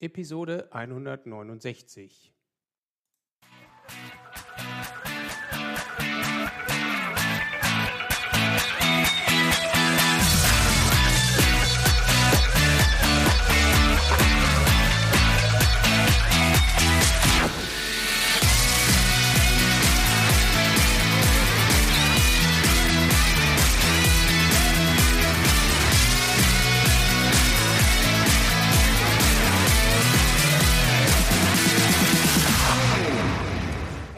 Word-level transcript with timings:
Episode 0.00 0.68
169. 0.70 2.37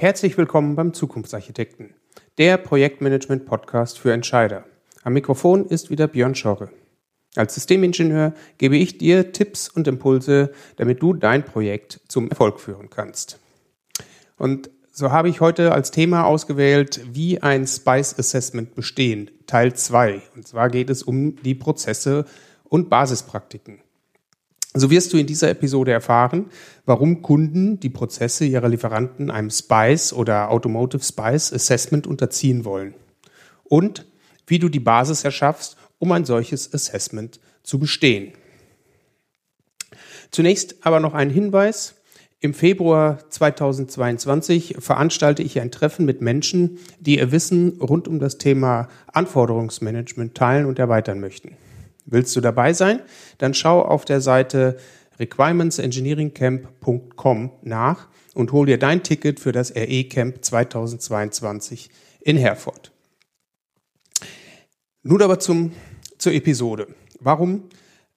Herzlich 0.01 0.39
willkommen 0.39 0.77
beim 0.77 0.95
Zukunftsarchitekten, 0.95 1.93
der 2.39 2.57
Projektmanagement-Podcast 2.57 3.99
für 3.99 4.15
Entscheider. 4.15 4.65
Am 5.03 5.13
Mikrofon 5.13 5.67
ist 5.67 5.91
wieder 5.91 6.09
Björn 6.09 6.35
Schorre. 6.35 6.71
Als 7.37 7.55
Systemingenieur 7.55 8.33
gebe 8.57 8.79
ich 8.79 8.97
dir 8.97 9.33
Tipps 9.33 9.69
und 9.69 9.87
Impulse, 9.87 10.53
damit 10.77 11.03
du 11.03 11.13
dein 11.13 11.45
Projekt 11.45 12.01
zum 12.09 12.31
Erfolg 12.31 12.61
führen 12.61 12.89
kannst. 12.89 13.41
Und 14.39 14.71
so 14.91 15.13
habe 15.13 15.29
ich 15.29 15.43
heute 15.43 15.73
als 15.73 15.91
Thema 15.91 16.25
ausgewählt, 16.25 17.03
wie 17.12 17.43
ein 17.43 17.67
Spice 17.67 18.19
Assessment 18.19 18.75
bestehen, 18.75 19.31
Teil 19.47 19.75
2. 19.75 20.23
Und 20.35 20.48
zwar 20.48 20.71
geht 20.71 20.89
es 20.89 21.03
um 21.03 21.37
die 21.43 21.55
Prozesse 21.55 22.25
und 22.65 22.89
Basispraktiken. 22.89 23.83
So 24.73 24.91
wirst 24.91 25.12
du 25.12 25.16
in 25.16 25.27
dieser 25.27 25.51
Episode 25.51 25.91
erfahren, 25.91 26.47
warum 26.87 27.23
Kunden 27.23 27.80
die 27.80 27.91
Prozesse 27.91 28.45
ihrer 28.45 28.69
Lieferanten 28.69 29.31
einem 29.31 29.50
SPICE 29.50 30.12
oder 30.12 30.50
Automotive 30.50 31.03
SPICE 31.03 31.53
Assessment 31.53 32.06
unterziehen 32.06 32.64
wollen 32.64 32.95
und 33.64 34.06
wie 34.47 34.61
du 34.61 34.69
die 34.69 34.80
Basis 34.80 35.25
erschaffst, 35.25 35.77
um 35.98 36.12
ein 36.12 36.25
solches 36.25 36.72
Assessment 36.72 37.41
zu 37.64 37.80
bestehen. 37.80 38.33
Zunächst 40.30 40.77
aber 40.83 41.00
noch 41.00 41.14
ein 41.14 41.30
Hinweis. 41.30 41.95
Im 42.39 42.55
Februar 42.55 43.19
2022 43.28 44.77
veranstalte 44.78 45.42
ich 45.42 45.61
ein 45.61 45.73
Treffen 45.73 46.06
mit 46.06 46.20
Menschen, 46.20 46.78
die 47.00 47.19
ihr 47.19 47.33
Wissen 47.33 47.78
rund 47.80 48.08
um 48.08 48.19
das 48.19 48.39
Thema 48.39 48.89
Anforderungsmanagement 49.12 50.34
teilen 50.34 50.67
und 50.67 50.78
erweitern 50.78 51.20
möchten. 51.20 51.56
Willst 52.11 52.36
du 52.36 52.41
dabei 52.41 52.72
sein? 52.72 53.00
Dann 53.39 53.55
schau 53.55 53.83
auf 53.83 54.05
der 54.05 54.20
Seite 54.20 54.77
requirementsengineeringcamp.com 55.19 57.50
nach 57.62 58.08
und 58.34 58.52
hol 58.52 58.67
dir 58.67 58.78
dein 58.78 59.02
Ticket 59.02 59.41
für 59.41 59.52
das 59.52 59.75
RE 59.75 60.05
Camp 60.05 60.44
2022 60.44 61.91
in 62.20 62.36
Herford. 62.36 62.92
Nun 65.02 65.22
aber 65.22 65.39
zum, 65.39 65.72
zur 66.19 66.33
Episode. 66.33 66.89
Warum 67.20 67.64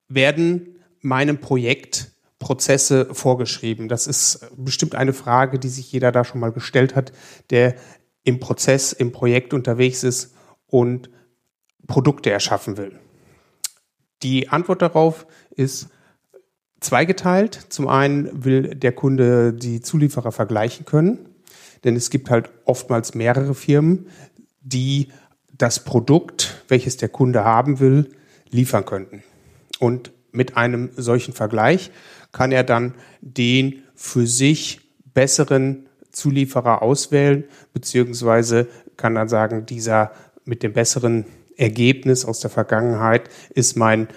werden 0.08 0.78
meinem 1.00 1.38
Projekt 1.38 2.10
Prozesse 2.38 3.14
vorgeschrieben? 3.14 3.88
Das 3.88 4.06
ist 4.06 4.46
bestimmt 4.56 4.94
eine 4.94 5.12
Frage, 5.12 5.58
die 5.58 5.68
sich 5.68 5.90
jeder 5.92 6.12
da 6.12 6.24
schon 6.24 6.40
mal 6.40 6.52
gestellt 6.52 6.94
hat, 6.94 7.12
der 7.50 7.74
im 8.22 8.40
Prozess, 8.40 8.92
im 8.92 9.12
Projekt 9.12 9.54
unterwegs 9.54 10.02
ist 10.02 10.34
und 10.66 11.10
Produkte 11.86 12.30
erschaffen 12.30 12.76
will. 12.76 12.98
Die 14.24 14.48
Antwort 14.48 14.82
darauf 14.82 15.26
ist 15.54 15.88
zweigeteilt. 16.80 17.66
Zum 17.68 17.86
einen 17.86 18.44
will 18.44 18.74
der 18.74 18.92
Kunde 18.92 19.52
die 19.52 19.80
Zulieferer 19.80 20.32
vergleichen 20.32 20.86
können, 20.86 21.28
denn 21.84 21.94
es 21.94 22.10
gibt 22.10 22.30
halt 22.30 22.50
oftmals 22.64 23.14
mehrere 23.14 23.54
Firmen, 23.54 24.06
die 24.62 25.08
das 25.56 25.84
Produkt, 25.84 26.64
welches 26.68 26.96
der 26.96 27.10
Kunde 27.10 27.44
haben 27.44 27.78
will, 27.80 28.10
liefern 28.50 28.86
könnten. 28.86 29.22
Und 29.78 30.12
mit 30.32 30.56
einem 30.56 30.90
solchen 30.96 31.34
Vergleich 31.34 31.90
kann 32.32 32.50
er 32.50 32.64
dann 32.64 32.94
den 33.20 33.82
für 33.94 34.26
sich 34.26 34.80
besseren 35.12 35.86
Zulieferer 36.10 36.82
auswählen, 36.82 37.44
beziehungsweise 37.72 38.68
kann 38.96 39.14
dann 39.14 39.28
sagen, 39.28 39.66
dieser 39.66 40.12
mit 40.44 40.62
dem 40.62 40.72
besseren 40.72 41.26
Ergebnis 41.56 42.24
aus 42.24 42.40
der 42.40 42.50
Vergangenheit 42.50 43.28
ist 43.50 43.76
mein 43.76 44.08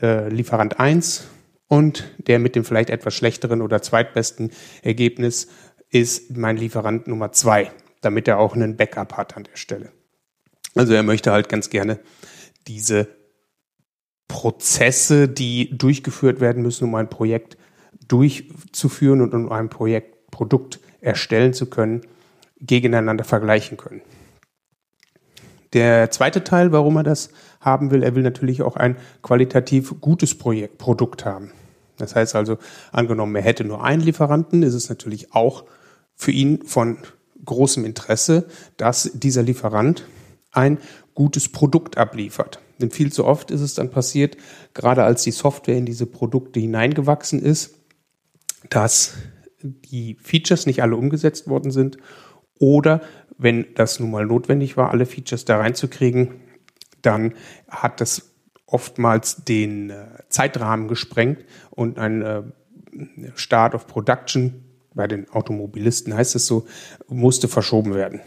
äh, 0.00 0.28
Lieferant 0.28 0.78
1 0.80 1.28
und 1.68 2.12
der 2.18 2.38
mit 2.38 2.54
dem 2.54 2.64
vielleicht 2.64 2.90
etwas 2.90 3.14
schlechteren 3.14 3.62
oder 3.62 3.82
zweitbesten 3.82 4.50
Ergebnis 4.82 5.48
ist 5.90 6.36
mein 6.36 6.56
Lieferant 6.56 7.06
Nummer 7.06 7.32
2, 7.32 7.70
damit 8.00 8.28
er 8.28 8.38
auch 8.38 8.54
einen 8.54 8.76
Backup 8.76 9.14
hat 9.16 9.36
an 9.36 9.44
der 9.44 9.56
Stelle. 9.56 9.92
Also 10.74 10.92
er 10.92 11.02
möchte 11.02 11.32
halt 11.32 11.48
ganz 11.48 11.70
gerne 11.70 11.98
diese 12.66 13.08
Prozesse, 14.28 15.28
die 15.28 15.76
durchgeführt 15.76 16.40
werden 16.40 16.62
müssen, 16.62 16.84
um 16.84 16.94
ein 16.94 17.08
Projekt 17.08 17.56
durchzuführen 18.08 19.20
und 19.20 19.34
um 19.34 19.50
ein 19.50 19.68
Projekt, 19.68 20.30
Produkt 20.30 20.80
erstellen 21.00 21.54
zu 21.54 21.66
können, 21.66 22.02
gegeneinander 22.60 23.24
vergleichen 23.24 23.76
können. 23.76 24.02
Der 25.76 26.10
zweite 26.10 26.42
Teil, 26.42 26.72
warum 26.72 26.96
er 26.96 27.02
das 27.02 27.28
haben 27.60 27.90
will, 27.90 28.02
er 28.02 28.14
will 28.14 28.22
natürlich 28.22 28.62
auch 28.62 28.76
ein 28.76 28.96
qualitativ 29.20 30.00
gutes 30.00 30.34
Projekt, 30.34 30.78
Produkt 30.78 31.26
haben. 31.26 31.50
Das 31.98 32.14
heißt 32.14 32.34
also, 32.34 32.56
angenommen, 32.92 33.36
er 33.36 33.42
hätte 33.42 33.62
nur 33.62 33.84
einen 33.84 34.00
Lieferanten, 34.00 34.62
ist 34.62 34.72
es 34.72 34.88
natürlich 34.88 35.34
auch 35.34 35.64
für 36.14 36.30
ihn 36.30 36.62
von 36.62 36.96
großem 37.44 37.84
Interesse, 37.84 38.46
dass 38.78 39.10
dieser 39.12 39.42
Lieferant 39.42 40.06
ein 40.50 40.78
gutes 41.12 41.52
Produkt 41.52 41.98
abliefert. 41.98 42.58
Denn 42.80 42.90
viel 42.90 43.12
zu 43.12 43.26
oft 43.26 43.50
ist 43.50 43.60
es 43.60 43.74
dann 43.74 43.90
passiert, 43.90 44.38
gerade 44.72 45.04
als 45.04 45.24
die 45.24 45.30
Software 45.30 45.76
in 45.76 45.84
diese 45.84 46.06
Produkte 46.06 46.58
hineingewachsen 46.58 47.42
ist, 47.42 47.74
dass 48.70 49.12
die 49.62 50.16
Features 50.22 50.64
nicht 50.64 50.80
alle 50.80 50.96
umgesetzt 50.96 51.48
worden 51.48 51.70
sind 51.70 51.98
oder 52.58 53.02
wenn 53.38 53.66
das 53.74 54.00
nun 54.00 54.10
mal 54.10 54.26
notwendig 54.26 54.76
war, 54.76 54.90
alle 54.90 55.06
Features 55.06 55.44
da 55.44 55.58
reinzukriegen, 55.58 56.40
dann 57.02 57.34
hat 57.68 58.00
das 58.00 58.32
oftmals 58.66 59.44
den 59.44 59.90
äh, 59.90 60.06
Zeitrahmen 60.28 60.88
gesprengt 60.88 61.44
und 61.70 61.98
ein 61.98 62.22
äh, 62.22 62.42
Start 63.34 63.74
of 63.74 63.86
Production 63.86 64.64
bei 64.94 65.06
den 65.06 65.28
Automobilisten 65.30 66.14
heißt 66.14 66.34
es 66.34 66.46
so, 66.46 66.66
musste 67.06 67.48
verschoben 67.48 67.94
werden. 67.94 68.20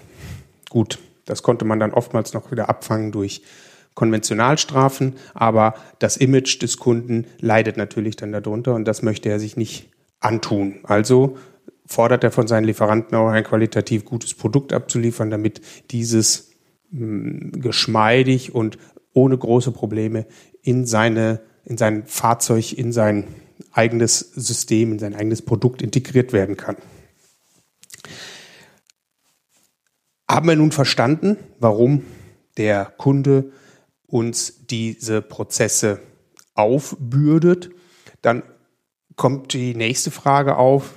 Gut, 0.69 0.99
das 1.25 1.41
konnte 1.41 1.65
man 1.65 1.79
dann 1.79 1.91
oftmals 1.91 2.33
noch 2.33 2.51
wieder 2.51 2.69
abfangen 2.69 3.11
durch 3.11 3.41
Konventionalstrafen, 3.95 5.15
aber 5.33 5.73
das 5.97 6.15
Image 6.15 6.61
des 6.61 6.77
Kunden 6.77 7.25
leidet 7.39 7.75
natürlich 7.75 8.15
dann 8.15 8.31
darunter 8.31 8.75
und 8.75 8.85
das 8.85 9.01
möchte 9.01 9.29
er 9.29 9.39
sich 9.39 9.57
nicht 9.57 9.89
antun. 10.19 10.79
Also 10.83 11.37
fordert 11.89 12.23
er 12.23 12.31
von 12.31 12.47
seinen 12.47 12.65
Lieferanten 12.65 13.17
auch 13.17 13.29
ein 13.29 13.43
qualitativ 13.43 14.05
gutes 14.05 14.35
Produkt 14.35 14.73
abzuliefern, 14.73 15.31
damit 15.31 15.61
dieses 15.91 16.51
mh, 16.91 16.99
hm, 16.99 17.51
geschmeidig 17.61 18.53
und 18.53 18.77
ohne 19.13 19.37
große 19.37 19.71
Probleme 19.71 20.27
in 20.61 20.85
seine, 20.85 21.41
in 21.65 21.77
sein 21.77 22.05
Fahrzeug, 22.05 22.77
in 22.77 22.91
sein 22.91 23.27
eigenes 23.71 24.19
System, 24.19 24.91
in 24.93 24.99
sein 24.99 25.15
eigenes 25.15 25.41
Produkt 25.41 25.81
integriert 25.81 26.31
werden 26.31 26.55
kann. 26.55 26.77
Haben 30.29 30.47
wir 30.47 30.55
nun 30.55 30.71
verstanden, 30.71 31.37
warum 31.59 32.03
der 32.57 32.85
Kunde 32.85 33.51
uns 34.05 34.65
diese 34.67 35.23
Prozesse 35.23 36.01
aufbürdet? 36.53 37.71
Dann 38.21 38.43
kommt 39.15 39.53
die 39.53 39.73
nächste 39.73 40.11
Frage 40.11 40.57
auf, 40.57 40.93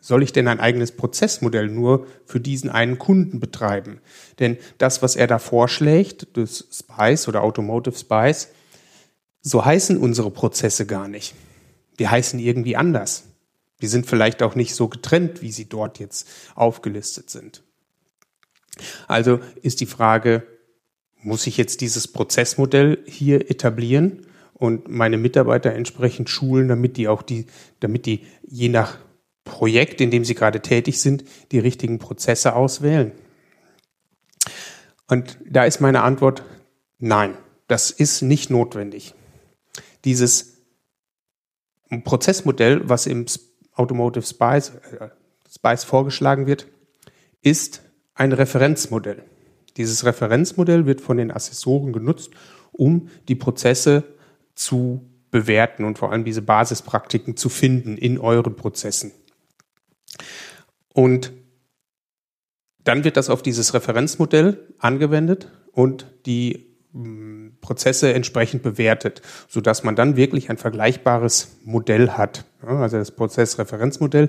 soll 0.00 0.22
ich 0.22 0.32
denn 0.32 0.48
ein 0.48 0.60
eigenes 0.60 0.92
Prozessmodell 0.92 1.68
nur 1.68 2.06
für 2.24 2.40
diesen 2.40 2.70
einen 2.70 2.98
Kunden 2.98 3.40
betreiben? 3.40 4.00
Denn 4.38 4.56
das, 4.78 5.02
was 5.02 5.16
er 5.16 5.26
da 5.26 5.38
vorschlägt, 5.38 6.28
das 6.36 6.66
Spice 6.72 7.28
oder 7.28 7.42
Automotive 7.42 7.96
Spice, 7.96 8.48
so 9.42 9.64
heißen 9.64 9.96
unsere 9.96 10.30
Prozesse 10.30 10.86
gar 10.86 11.08
nicht. 11.08 11.34
Die 11.98 12.08
heißen 12.08 12.38
irgendwie 12.38 12.76
anders. 12.76 13.24
Die 13.82 13.86
sind 13.86 14.06
vielleicht 14.06 14.42
auch 14.42 14.54
nicht 14.54 14.74
so 14.74 14.88
getrennt, 14.88 15.42
wie 15.42 15.52
sie 15.52 15.68
dort 15.68 15.98
jetzt 15.98 16.28
aufgelistet 16.54 17.30
sind. 17.30 17.62
Also 19.08 19.40
ist 19.62 19.80
die 19.80 19.86
Frage, 19.86 20.46
muss 21.22 21.46
ich 21.46 21.56
jetzt 21.56 21.80
dieses 21.80 22.08
Prozessmodell 22.08 22.98
hier 23.06 23.50
etablieren 23.50 24.26
und 24.54 24.88
meine 24.88 25.16
Mitarbeiter 25.16 25.72
entsprechend 25.72 26.30
schulen, 26.30 26.68
damit 26.68 26.96
die 26.96 27.08
auch 27.08 27.22
die, 27.22 27.46
damit 27.80 28.06
die 28.06 28.26
je 28.46 28.68
nach 28.68 28.98
Projekt, 29.44 30.00
in 30.00 30.10
dem 30.10 30.24
Sie 30.24 30.34
gerade 30.34 30.60
tätig 30.60 31.00
sind, 31.00 31.24
die 31.52 31.58
richtigen 31.58 31.98
Prozesse 31.98 32.54
auswählen? 32.54 33.12
Und 35.08 35.38
da 35.44 35.64
ist 35.64 35.80
meine 35.80 36.02
Antwort, 36.02 36.44
nein, 36.98 37.36
das 37.66 37.90
ist 37.90 38.22
nicht 38.22 38.50
notwendig. 38.50 39.14
Dieses 40.04 40.58
Prozessmodell, 42.04 42.88
was 42.88 43.06
im 43.06 43.26
Automotive 43.72 44.24
Spice, 44.24 44.70
äh, 44.98 45.08
Spice 45.52 45.84
vorgeschlagen 45.84 46.46
wird, 46.46 46.68
ist 47.42 47.82
ein 48.14 48.32
Referenzmodell. 48.32 49.24
Dieses 49.76 50.04
Referenzmodell 50.04 50.86
wird 50.86 51.00
von 51.00 51.16
den 51.16 51.30
Assessoren 51.30 51.92
genutzt, 51.92 52.30
um 52.72 53.08
die 53.28 53.34
Prozesse 53.34 54.04
zu 54.54 55.08
bewerten 55.30 55.84
und 55.84 55.98
vor 55.98 56.12
allem 56.12 56.24
diese 56.24 56.42
Basispraktiken 56.42 57.36
zu 57.36 57.48
finden 57.48 57.96
in 57.96 58.18
euren 58.18 58.56
Prozessen. 58.56 59.12
Und 60.92 61.32
dann 62.84 63.04
wird 63.04 63.16
das 63.16 63.30
auf 63.30 63.42
dieses 63.42 63.74
Referenzmodell 63.74 64.66
angewendet 64.78 65.48
und 65.72 66.06
die 66.26 66.76
mm, 66.92 67.58
Prozesse 67.60 68.12
entsprechend 68.12 68.62
bewertet, 68.62 69.22
sodass 69.48 69.84
man 69.84 69.96
dann 69.96 70.16
wirklich 70.16 70.50
ein 70.50 70.58
vergleichbares 70.58 71.56
Modell 71.64 72.10
hat. 72.10 72.44
Also 72.62 72.96
das 72.96 73.12
Prozessreferenzmodell 73.12 74.28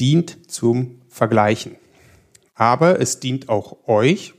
dient 0.00 0.50
zum 0.50 1.02
Vergleichen. 1.08 1.76
Aber 2.54 3.00
es 3.00 3.20
dient 3.20 3.48
auch 3.48 3.88
euch, 3.88 4.34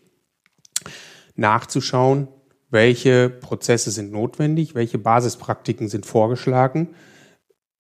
nachzuschauen, 1.36 2.28
welche 2.70 3.30
Prozesse 3.30 3.92
sind 3.92 4.12
notwendig, 4.12 4.76
welche 4.76 4.98
Basispraktiken 4.98 5.88
sind 5.88 6.06
vorgeschlagen, 6.06 6.90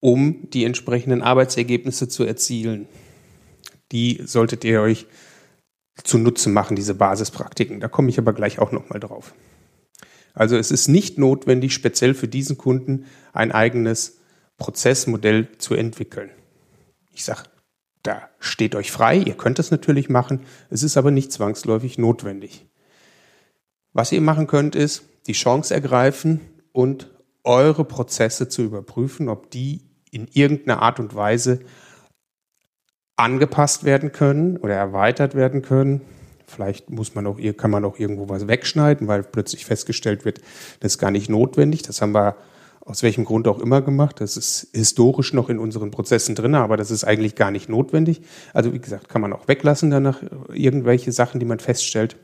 um 0.06 0.48
die 0.52 0.66
entsprechenden 0.66 1.24
Arbeitsergebnisse 1.24 2.08
zu 2.08 2.26
erzielen. 2.26 2.88
Die 3.92 4.22
solltet 4.24 4.64
ihr 4.64 4.80
euch 4.80 5.08
zunutze 6.04 6.50
machen, 6.50 6.76
diese 6.76 6.94
Basispraktiken. 6.94 7.80
Da 7.80 7.88
komme 7.88 8.10
ich 8.10 8.20
aber 8.20 8.32
gleich 8.34 8.60
auch 8.60 8.72
nochmal 8.72 9.00
drauf. 9.00 9.34
Also 10.36 10.58
es 10.58 10.70
ist 10.70 10.90
nicht 10.90 11.18
notwendig, 11.18 11.74
speziell 11.74 12.14
für 12.14 12.28
diesen 12.28 12.56
Kunden 12.56 13.06
ein 13.34 13.52
eigenes 13.52 14.20
Prozessmodell 14.58 15.58
zu 15.58 15.74
entwickeln. 15.74 16.30
Ich 17.12 17.26
sage, 17.26 17.46
da 18.04 18.30
steht 18.38 18.76
euch 18.76 18.92
frei, 18.92 19.18
ihr 19.18 19.34
könnt 19.34 19.58
es 19.58 19.72
natürlich 19.72 20.08
machen, 20.08 20.42
es 20.70 20.84
ist 20.84 20.98
aber 20.98 21.10
nicht 21.10 21.32
zwangsläufig 21.32 21.98
notwendig. 21.98 22.68
Was 23.92 24.12
ihr 24.12 24.22
machen 24.22 24.46
könnt, 24.46 24.76
ist 24.76 25.02
die 25.26 25.34
Chance 25.34 25.74
ergreifen 25.74 26.42
und 26.74 27.10
eure 27.44 27.86
Prozesse 27.86 28.50
zu 28.50 28.62
überprüfen, 28.62 29.30
ob 29.30 29.50
die 29.50 29.95
in 30.16 30.28
irgendeiner 30.32 30.82
Art 30.82 31.00
und 31.00 31.14
Weise 31.14 31.60
angepasst 33.18 33.84
werden 33.84 34.12
können 34.12 34.58
oder 34.58 34.74
erweitert 34.74 35.36
werden 35.36 35.62
können. 35.62 36.02
Vielleicht 36.48 36.90
muss 36.90 37.16
man 37.16 37.28
auch, 37.28 37.38
kann 37.58 37.72
man 37.72 37.86
auch 37.86 38.00
irgendwo 38.00 38.30
was 38.30 38.48
wegschneiden, 38.48 39.08
weil 39.08 39.24
plötzlich 39.24 39.66
festgestellt 39.66 40.26
wird, 40.26 40.40
das 40.80 40.94
ist 40.94 40.98
gar 41.00 41.12
nicht 41.12 41.30
notwendig. 41.30 41.82
Das 41.82 42.02
haben 42.02 42.14
wir 42.14 42.36
aus 42.82 43.04
welchem 43.04 43.26
Grund 43.26 43.48
auch 43.48 43.60
immer 43.60 43.82
gemacht. 43.82 44.22
Das 44.22 44.38
ist 44.38 44.70
historisch 44.74 45.34
noch 45.34 45.50
in 45.50 45.60
unseren 45.60 45.92
Prozessen 45.92 46.36
drin, 46.36 46.56
aber 46.56 46.78
das 46.78 46.92
ist 46.92 47.04
eigentlich 47.04 47.36
gar 47.36 47.52
nicht 47.52 47.68
notwendig. 47.68 48.22
Also 48.54 48.74
wie 48.74 48.80
gesagt, 48.80 49.10
kann 49.10 49.22
man 49.22 49.34
auch 49.34 49.48
weglassen 49.48 49.90
danach 49.90 50.22
irgendwelche 50.54 51.12
Sachen, 51.12 51.40
die 51.40 51.48
man 51.48 51.60
feststellt. 51.60 52.16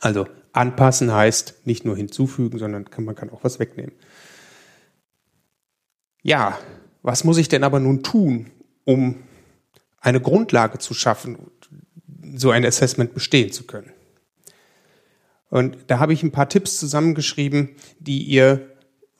Also 0.00 0.26
anpassen 0.52 1.12
heißt 1.12 1.66
nicht 1.66 1.84
nur 1.84 1.96
hinzufügen, 1.96 2.58
sondern 2.58 2.88
kann, 2.90 3.04
man 3.04 3.16
kann 3.16 3.30
auch 3.30 3.42
was 3.42 3.58
wegnehmen. 3.58 3.92
Ja, 6.22 6.58
was 7.02 7.24
muss 7.24 7.38
ich 7.38 7.48
denn 7.48 7.64
aber 7.64 7.80
nun 7.80 8.02
tun, 8.02 8.50
um 8.84 9.16
eine 10.00 10.20
Grundlage 10.20 10.78
zu 10.78 10.94
schaffen, 10.94 11.50
so 12.34 12.50
ein 12.50 12.64
Assessment 12.64 13.14
bestehen 13.14 13.52
zu 13.52 13.64
können? 13.64 13.90
Und 15.48 15.78
da 15.88 15.98
habe 15.98 16.12
ich 16.12 16.22
ein 16.22 16.32
paar 16.32 16.48
Tipps 16.48 16.78
zusammengeschrieben, 16.78 17.70
die 17.98 18.22
ihr 18.22 18.70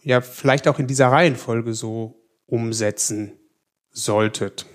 ja 0.02 0.20
vielleicht 0.20 0.69
auch 0.69 0.79
in 0.79 0.87
dieser 0.87 1.08
Reihenfolge 1.08 1.75
so 1.75 2.23
umsetzen 2.47 3.32
solltet. 3.91 4.67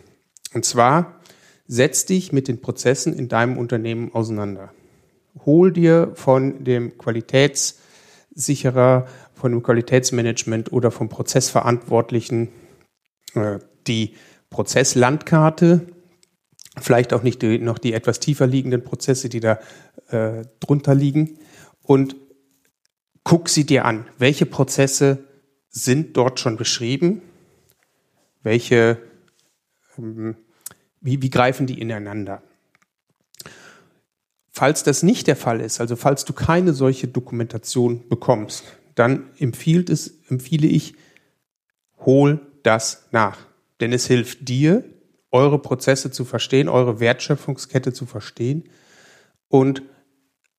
Und 0.53 0.65
zwar 0.65 1.21
setz 1.67 2.05
dich 2.05 2.33
mit 2.33 2.47
den 2.47 2.61
Prozessen 2.61 3.13
in 3.13 3.29
deinem 3.29 3.57
Unternehmen 3.57 4.13
auseinander 4.13 4.73
hol 5.43 5.71
dir 5.71 6.11
von 6.15 6.63
dem 6.63 6.97
Qualitätssicherer, 6.97 9.07
von 9.45 9.51
dem 9.51 9.61
Qualitätsmanagement 9.61 10.71
oder 10.71 10.89
vom 10.89 11.07
Prozessverantwortlichen 11.07 12.49
äh, 13.35 13.59
die 13.85 14.15
Prozesslandkarte, 14.49 15.85
vielleicht 16.79 17.13
auch 17.13 17.21
nicht 17.21 17.43
die, 17.43 17.59
noch 17.59 17.77
die 17.77 17.93
etwas 17.93 18.19
tiefer 18.19 18.47
liegenden 18.47 18.83
Prozesse, 18.83 19.29
die 19.29 19.41
da 19.41 19.59
äh, 20.09 20.45
drunter 20.59 20.95
liegen 20.95 21.37
und 21.83 22.15
guck 23.23 23.47
sie 23.47 23.67
dir 23.67 23.85
an. 23.85 24.07
Welche 24.17 24.47
Prozesse 24.47 25.25
sind 25.69 26.17
dort 26.17 26.39
schon 26.39 26.57
beschrieben? 26.57 27.21
Welche, 28.41 28.97
ähm, 29.99 30.37
wie, 31.01 31.21
wie 31.21 31.29
greifen 31.29 31.67
die 31.67 31.79
ineinander? 31.79 32.41
Falls 34.49 34.81
das 34.81 35.03
nicht 35.03 35.27
der 35.27 35.35
Fall 35.35 35.61
ist, 35.61 35.79
also 35.79 35.95
falls 35.95 36.25
du 36.25 36.33
keine 36.33 36.73
solche 36.73 37.07
Dokumentation 37.07 38.09
bekommst, 38.09 38.63
dann 38.95 39.29
empfiehlt 39.37 39.89
es, 39.89 40.21
empfehle 40.29 40.67
ich, 40.67 40.95
hol 42.05 42.39
das 42.63 43.07
nach. 43.11 43.37
Denn 43.79 43.93
es 43.93 44.07
hilft 44.07 44.47
dir, 44.47 44.83
eure 45.31 45.59
Prozesse 45.59 46.11
zu 46.11 46.23
verstehen, 46.25 46.69
eure 46.69 46.99
Wertschöpfungskette 46.99 47.93
zu 47.93 48.05
verstehen. 48.05 48.63
Und 49.49 49.83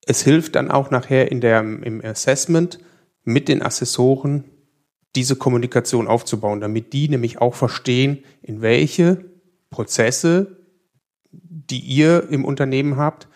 es 0.06 0.22
hilft 0.22 0.54
dann 0.54 0.70
auch 0.70 0.90
nachher 0.90 1.30
in 1.32 1.40
der, 1.40 1.60
im 1.60 2.04
Assessment 2.04 2.78
mit 3.24 3.48
den 3.48 3.62
Assessoren 3.62 4.44
diese 5.16 5.36
Kommunikation 5.36 6.08
aufzubauen, 6.08 6.60
damit 6.60 6.92
die 6.92 7.08
nämlich 7.08 7.38
auch 7.40 7.54
verstehen, 7.54 8.22
in 8.42 8.60
welche 8.60 9.24
Prozesse, 9.70 10.58
die 11.32 11.80
ihr 11.80 12.28
im 12.30 12.44
Unternehmen 12.44 12.96
habt, 12.96 13.28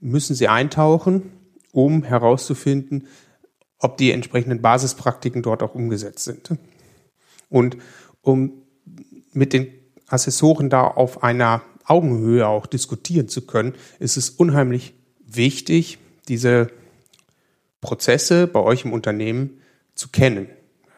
müssen 0.00 0.34
sie 0.34 0.48
eintauchen, 0.48 1.30
um 1.72 2.02
herauszufinden, 2.02 3.06
ob 3.78 3.96
die 3.96 4.10
entsprechenden 4.12 4.62
Basispraktiken 4.62 5.42
dort 5.42 5.62
auch 5.62 5.74
umgesetzt 5.74 6.24
sind. 6.24 6.50
Und 7.48 7.76
um 8.22 8.52
mit 9.32 9.52
den 9.52 9.68
Assessoren 10.08 10.70
da 10.70 10.86
auf 10.86 11.22
einer 11.22 11.62
Augenhöhe 11.84 12.46
auch 12.46 12.66
diskutieren 12.66 13.28
zu 13.28 13.46
können, 13.46 13.74
ist 13.98 14.16
es 14.16 14.30
unheimlich 14.30 14.94
wichtig, 15.24 15.98
diese 16.28 16.68
Prozesse 17.80 18.46
bei 18.46 18.60
euch 18.60 18.84
im 18.84 18.92
Unternehmen 18.92 19.60
zu 19.94 20.08
kennen. 20.08 20.48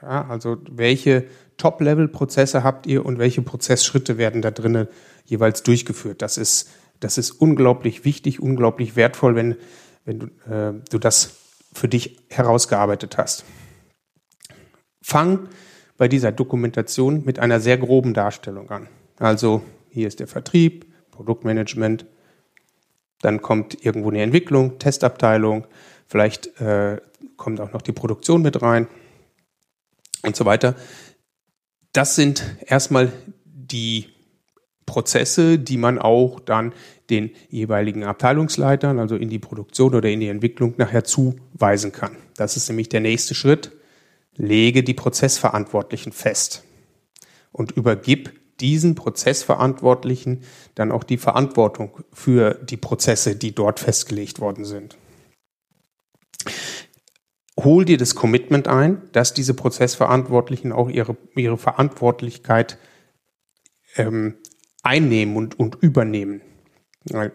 Ja, 0.00 0.28
also 0.28 0.56
welche 0.70 1.24
Top-Level-Prozesse 1.56 2.62
habt 2.62 2.86
ihr 2.86 3.04
und 3.04 3.18
welche 3.18 3.42
Prozessschritte 3.42 4.16
werden 4.16 4.40
da 4.40 4.50
drinnen 4.50 4.86
jeweils 5.24 5.62
durchgeführt? 5.62 6.22
Das 6.22 6.38
ist 6.38 6.70
das 7.00 7.18
ist 7.18 7.30
unglaublich 7.32 8.04
wichtig, 8.04 8.40
unglaublich 8.40 8.96
wertvoll, 8.96 9.36
wenn, 9.36 9.56
wenn 10.04 10.18
du, 10.18 10.26
äh, 10.50 10.74
du 10.90 10.98
das 10.98 11.32
für 11.72 11.88
dich 11.88 12.18
herausgearbeitet 12.28 13.18
hast. 13.18 13.44
Fang 15.02 15.48
bei 15.96 16.08
dieser 16.08 16.32
Dokumentation 16.32 17.24
mit 17.24 17.38
einer 17.38 17.60
sehr 17.60 17.78
groben 17.78 18.14
Darstellung 18.14 18.70
an. 18.70 18.88
Also 19.18 19.62
hier 19.90 20.08
ist 20.08 20.20
der 20.20 20.28
Vertrieb, 20.28 20.86
Produktmanagement, 21.10 22.06
dann 23.20 23.42
kommt 23.42 23.84
irgendwo 23.84 24.10
eine 24.10 24.22
Entwicklung, 24.22 24.78
Testabteilung, 24.78 25.66
vielleicht 26.06 26.60
äh, 26.60 27.00
kommt 27.36 27.60
auch 27.60 27.72
noch 27.72 27.82
die 27.82 27.92
Produktion 27.92 28.42
mit 28.42 28.62
rein 28.62 28.86
und 30.22 30.36
so 30.36 30.44
weiter. 30.44 30.76
Das 31.92 32.14
sind 32.14 32.44
erstmal 32.64 33.12
die 33.44 34.06
Prozesse, 34.88 35.58
die 35.58 35.76
man 35.76 35.98
auch 35.98 36.40
dann 36.40 36.72
den 37.10 37.30
jeweiligen 37.48 38.02
Abteilungsleitern, 38.02 38.98
also 38.98 39.14
in 39.14 39.28
die 39.28 39.38
Produktion 39.38 39.94
oder 39.94 40.08
in 40.08 40.20
die 40.20 40.28
Entwicklung 40.28 40.74
nachher 40.78 41.04
zuweisen 41.04 41.92
kann. 41.92 42.16
Das 42.36 42.56
ist 42.56 42.68
nämlich 42.68 42.88
der 42.88 43.00
nächste 43.00 43.34
Schritt. 43.34 43.70
Lege 44.34 44.82
die 44.82 44.94
Prozessverantwortlichen 44.94 46.12
fest 46.12 46.64
und 47.52 47.72
übergib 47.72 48.32
diesen 48.60 48.94
Prozessverantwortlichen 48.94 50.42
dann 50.74 50.90
auch 50.90 51.04
die 51.04 51.18
Verantwortung 51.18 51.98
für 52.12 52.54
die 52.54 52.76
Prozesse, 52.76 53.36
die 53.36 53.54
dort 53.54 53.80
festgelegt 53.80 54.40
worden 54.40 54.64
sind. 54.64 54.96
Hol 57.58 57.84
dir 57.84 57.98
das 57.98 58.14
Commitment 58.14 58.68
ein, 58.68 59.02
dass 59.12 59.34
diese 59.34 59.54
Prozessverantwortlichen 59.54 60.72
auch 60.72 60.88
ihre, 60.88 61.16
ihre 61.34 61.58
Verantwortlichkeit 61.58 62.78
ähm, 63.96 64.36
einnehmen 64.88 65.36
und, 65.36 65.58
und 65.60 65.76
übernehmen. 65.82 66.40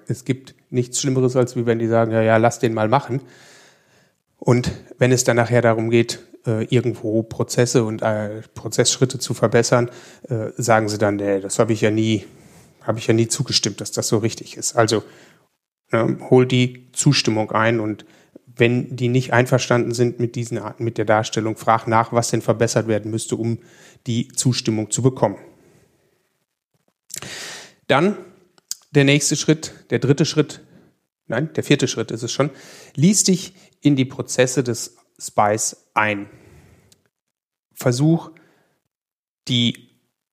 Es 0.08 0.26
gibt 0.26 0.56
nichts 0.72 1.00
Schlimmeres, 1.00 1.36
als 1.36 1.56
wenn 1.56 1.80
die 1.80 1.88
sagen, 1.88 2.12
ja, 2.12 2.22
ja, 2.22 2.38
lass 2.38 2.58
den 2.60 2.74
mal 2.74 2.88
machen. 2.88 3.22
Und 4.38 4.72
wenn 4.98 5.12
es 5.12 5.24
dann 5.24 5.38
nachher 5.38 5.62
darum 5.62 5.92
geht, 5.92 6.20
äh, 6.48 6.66
irgendwo 6.66 7.22
Prozesse 7.24 7.84
und 7.84 8.02
äh, 8.02 8.42
Prozessschritte 8.56 9.20
zu 9.20 9.34
verbessern, 9.36 9.90
äh, 10.28 10.50
sagen 10.58 10.90
sie 10.90 10.98
dann, 10.98 11.18
nee, 11.18 11.40
das 11.40 11.60
habe 11.60 11.74
ich 11.74 11.82
ja 11.82 11.92
nie, 11.92 12.26
habe 12.82 12.98
ich 12.98 13.08
ja 13.08 13.14
nie 13.14 13.28
zugestimmt, 13.28 13.80
dass 13.82 13.92
das 13.92 14.08
so 14.08 14.18
richtig 14.18 14.58
ist. 14.58 14.76
Also 14.76 15.04
ne, 15.92 16.18
hol 16.30 16.48
die 16.48 16.92
Zustimmung 16.92 17.52
ein 17.52 17.80
und 17.80 18.06
wenn 18.56 18.96
die 18.96 19.08
nicht 19.08 19.32
einverstanden 19.32 19.94
sind 19.94 20.20
mit 20.20 20.36
diesen 20.36 20.60
mit 20.80 20.98
der 20.98 21.06
Darstellung, 21.06 21.56
frag 21.56 21.88
nach, 21.88 22.12
was 22.14 22.30
denn 22.32 22.42
verbessert 22.42 22.88
werden 22.88 23.10
müsste, 23.10 23.36
um 23.36 23.60
die 24.06 24.28
Zustimmung 24.28 24.92
zu 24.92 25.02
bekommen. 25.02 25.38
Dann 27.94 28.18
der 28.90 29.04
nächste 29.04 29.36
Schritt, 29.36 29.72
der 29.92 30.00
dritte 30.00 30.26
Schritt, 30.26 30.62
nein, 31.28 31.54
der 31.54 31.64
vierte 31.64 31.88
Schritt 31.88 32.10
ist 32.10 32.24
es 32.24 32.32
schon, 32.32 32.50
lies 32.96 33.24
dich 33.24 33.54
in 33.82 33.96
die 33.96 34.04
Prozesse 34.04 34.64
des 34.64 34.98
Spice 35.20 35.92
ein. 35.94 36.28
Versuch, 37.76 38.32
die 39.48 39.92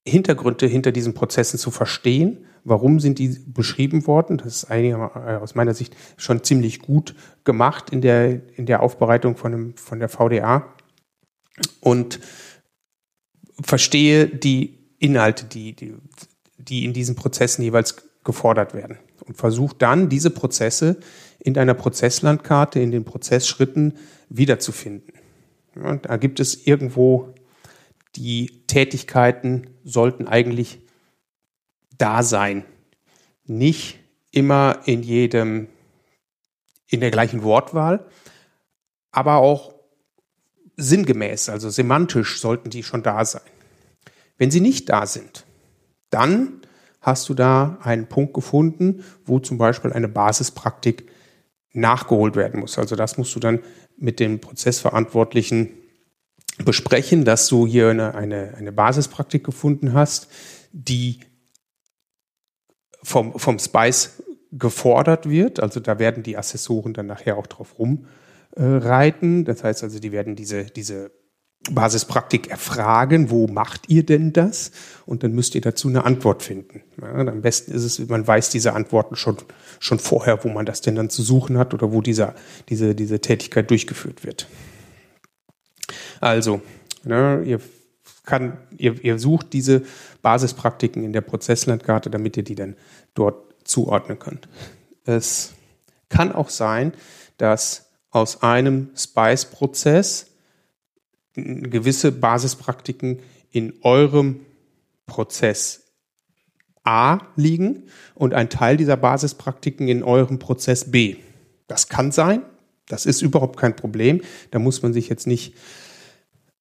Hintergründe 0.09 0.69
hinter 0.69 0.91
diesen 0.91 1.13
Prozessen 1.13 1.59
zu 1.59 1.71
verstehen. 1.71 2.47
Warum 2.65 2.99
sind 2.99 3.19
die 3.19 3.29
beschrieben 3.29 4.07
worden? 4.07 4.39
Das 4.39 4.63
ist 4.63 4.71
äh, 4.71 4.95
aus 4.95 5.55
meiner 5.55 5.75
Sicht 5.75 5.95
schon 6.17 6.43
ziemlich 6.43 6.81
gut 6.81 7.15
gemacht 7.45 7.91
in 7.91 8.01
der, 8.01 8.41
in 8.57 8.65
der 8.65 8.83
Aufbereitung 8.83 9.37
von, 9.37 9.53
dem, 9.53 9.77
von 9.77 9.99
der 9.99 10.09
VDA. 10.09 10.75
Und 11.81 12.21
verstehe 13.61 14.29
die 14.29 14.79
Inhalte, 14.99 15.45
die, 15.45 15.77
die, 15.77 15.95
die 16.69 16.85
in 16.85 16.93
diesen 16.93 17.17
Prozessen 17.17 17.63
jeweils 17.63 17.97
gefordert 18.25 18.75
werden. 18.75 18.99
Und 19.25 19.37
versuch 19.37 19.73
dann, 19.73 20.09
diese 20.09 20.31
Prozesse 20.31 20.99
in 21.39 21.55
deiner 21.55 21.75
Prozesslandkarte, 21.75 22.81
in 22.81 22.91
den 22.91 23.05
Prozessschritten 23.05 23.97
wiederzufinden. 24.29 25.15
Ja, 25.77 25.97
da 25.97 26.17
gibt 26.17 26.41
es 26.41 26.67
irgendwo 26.67 27.35
die 28.17 28.65
Tätigkeiten 28.67 29.71
sollten 29.85 30.27
eigentlich 30.27 30.81
da 31.97 32.23
sein. 32.23 32.65
Nicht 33.45 33.99
immer 34.33 34.81
in 34.85 35.03
jedem, 35.03 35.69
in 36.89 37.01
der 37.01 37.11
gleichen 37.11 37.43
Wortwahl, 37.43 38.07
aber 39.13 39.37
auch 39.37 39.75
sinngemäß, 40.77 41.49
also 41.49 41.69
semantisch 41.69 42.41
sollten 42.41 42.71
die 42.71 42.83
schon 42.83 43.03
da 43.03 43.25
sein. 43.25 43.43
Wenn 44.39 44.51
sie 44.51 44.61
nicht 44.61 44.89
da 44.89 45.07
sind, 45.07 45.45
dann 46.11 46.61
hast 47.01 47.29
du 47.29 47.35
da 47.35 47.79
einen 47.83 48.07
Punkt 48.07 48.35
gefunden, 48.35 49.05
wo 49.25 49.39
zum 49.39 49.59
Beispiel 49.59 49.93
eine 49.93 50.09
Basispraktik 50.09 51.09
nachgeholt 51.73 52.37
werden 52.37 52.61
muss. 52.61 52.79
Also 52.79 52.97
das 52.97 53.17
musst 53.17 53.35
du 53.35 53.41
dann 53.41 53.61
mit 53.97 54.21
dem 54.21 54.41
Prozessverantwortlichen 54.41 55.71
besprechen, 56.65 57.25
dass 57.25 57.49
du 57.49 57.67
hier 57.67 57.89
eine, 57.89 58.15
eine, 58.15 58.55
eine 58.57 58.73
Basispraktik 58.73 59.45
gefunden 59.45 59.95
hast, 59.95 60.29
die 60.73 61.21
vom, 63.03 63.39
vom 63.39 63.59
Spice 63.59 64.23
gefordert 64.53 65.29
wird. 65.29 65.61
Also 65.61 65.81
da 65.81 65.99
werden 65.99 66.23
die 66.23 66.37
Assessoren 66.37 66.93
dann 66.93 67.07
nachher 67.07 67.37
auch 67.39 67.47
drauf 67.47 67.77
rumreiten. 67.79 69.43
Äh, 69.43 69.45
das 69.45 69.65
heißt 69.65 69.85
also, 69.85 69.99
die 70.01 70.13
werden 70.13 70.37
diese, 70.37 70.65
diese 70.65 71.13
Basispraktik 71.71 72.49
erfragen, 72.51 73.31
wo 73.31 73.47
macht 73.47 73.89
ihr 73.89 74.05
denn 74.05 74.33
das? 74.33 74.71
Und 75.05 75.23
dann 75.23 75.33
müsst 75.33 75.55
ihr 75.55 75.61
dazu 75.61 75.89
eine 75.89 76.05
Antwort 76.05 76.43
finden. 76.43 76.83
Ja, 77.01 77.13
am 77.13 77.43
besten 77.43 77.73
ist 77.73 77.85
es, 77.85 78.09
man 78.09 78.27
weiß 78.27 78.49
diese 78.49 78.73
Antworten 78.73 79.15
schon, 79.15 79.37
schon 79.79 79.99
vorher, 79.99 80.43
wo 80.43 80.49
man 80.49 80.65
das 80.65 80.81
denn 80.81 80.95
dann 80.95 81.11
zu 81.11 81.23
suchen 81.23 81.59
hat 81.59 81.75
oder 81.75 81.93
wo 81.93 82.01
dieser, 82.01 82.35
diese, 82.71 82.95
diese 82.95 83.21
Tätigkeit 83.21 83.69
durchgeführt 83.69 84.25
wird. 84.25 84.47
Also, 86.21 86.63
ne, 87.05 87.43
ihr, 87.45 87.61
kann, 88.25 88.57
ihr, 88.79 89.05
ihr 89.05 89.19
sucht 89.19 89.53
diese 89.53 89.83
Basispraktiken 90.23 91.05
in 91.05 91.13
der 91.13 91.21
Prozesslandkarte, 91.21 92.09
damit 92.09 92.39
ihr 92.39 92.43
die 92.43 92.55
dann 92.55 92.77
dort 93.15 93.55
zuordnen 93.65 94.19
könnt. 94.19 94.49
Es 95.05 95.53
kann 96.09 96.33
auch 96.33 96.49
sein, 96.49 96.95
dass 97.37 97.91
aus 98.11 98.43
einem 98.43 98.91
Spice-Prozess 98.97 100.30
gewisse 101.35 102.13
Basispraktiken 102.13 103.21
in 103.51 103.75
eurem 103.83 104.41
Prozess 105.07 105.87
A 106.85 107.21
liegen 107.37 107.85
und 108.15 108.35
ein 108.35 108.49
Teil 108.49 108.77
dieser 108.77 108.97
Basispraktiken 108.97 109.89
in 109.89 110.03
eurem 110.03 110.39
Prozess 110.39 110.91
B. 110.91 111.17
Das 111.67 111.89
kann 111.89 112.11
sein, 112.11 112.43
das 112.89 113.07
ist 113.07 113.23
überhaupt 113.23 113.59
kein 113.59 113.77
Problem. 113.77 114.23
Da 114.51 114.59
muss 114.59 114.83
man 114.83 114.93
sich 114.93 115.09
jetzt 115.09 115.27
nicht 115.27 115.55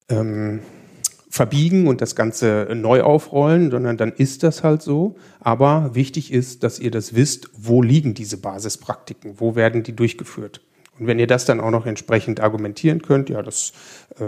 ähm, 0.10 0.60
verbiegen 1.30 1.88
und 1.88 2.02
das 2.02 2.16
Ganze 2.16 2.68
neu 2.76 3.02
aufrollen, 3.02 3.72
sondern 3.72 3.98
dann 3.98 4.12
ist 4.12 4.44
das 4.44 4.64
halt 4.64 4.82
so. 4.82 5.16
Aber 5.40 5.96
wichtig 5.96 6.32
ist, 6.34 6.64
dass 6.64 6.80
ihr 6.80 6.92
das 6.92 7.16
wisst, 7.16 7.50
wo 7.54 7.82
liegen 7.82 8.14
diese 8.14 8.38
Basispraktiken, 8.38 9.40
wo 9.40 9.56
werden 9.56 9.84
die 9.84 9.96
durchgeführt. 9.96 10.62
Und 11.00 11.08
wenn 11.08 11.20
ihr 11.20 11.28
das 11.28 11.46
dann 11.46 11.60
auch 11.60 11.72
noch 11.72 11.86
entsprechend 11.86 12.40
argumentieren 12.40 13.02
könnt, 13.02 13.30
ja, 13.30 13.42
das, 13.42 13.74
äh, 14.20 14.26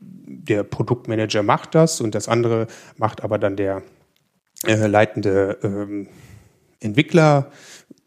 der 0.00 0.62
Produktmanager 0.64 1.42
macht 1.42 1.74
das 1.74 2.00
und 2.00 2.14
das 2.14 2.28
andere 2.28 2.66
macht 2.96 3.24
aber 3.24 3.38
dann 3.38 3.56
der 3.56 3.82
äh, 4.66 4.86
leitende 4.86 5.58
äh, 5.62 6.84
Entwickler 6.84 7.50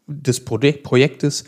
des 0.06 0.44
Projektes, 0.44 1.44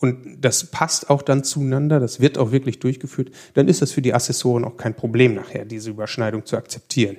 und 0.00 0.40
das 0.40 0.70
passt 0.70 1.10
auch 1.10 1.20
dann 1.20 1.44
zueinander, 1.44 2.00
das 2.00 2.20
wird 2.20 2.38
auch 2.38 2.52
wirklich 2.52 2.78
durchgeführt, 2.78 3.32
dann 3.52 3.68
ist 3.68 3.82
das 3.82 3.92
für 3.92 4.00
die 4.00 4.14
Assessoren 4.14 4.64
auch 4.64 4.78
kein 4.78 4.94
Problem 4.94 5.34
nachher, 5.34 5.66
diese 5.66 5.90
Überschneidung 5.90 6.46
zu 6.46 6.56
akzeptieren. 6.56 7.18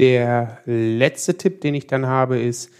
Der 0.00 0.58
letzte 0.66 1.38
Tipp, 1.38 1.60
den 1.60 1.74
ich 1.74 1.86
dann 1.86 2.06
habe, 2.06 2.40
ist, 2.40 2.70